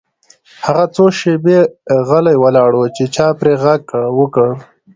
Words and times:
هغه 0.65 0.85
څو 0.95 1.05
شیبې 1.19 1.59
غلی 2.07 2.35
ولاړ 2.39 2.71
و 2.75 2.81
چې 2.95 3.03
چا 3.15 3.27
پرې 3.39 3.53
غږ 3.63 3.83
وکړ 4.19 4.49